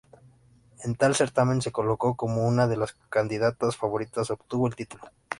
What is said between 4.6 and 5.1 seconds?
el título.